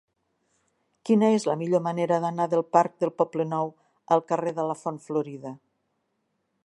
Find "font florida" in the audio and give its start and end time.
4.81-5.55